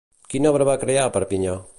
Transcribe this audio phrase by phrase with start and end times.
[0.33, 1.59] Quina obra va crear a Perpinyà?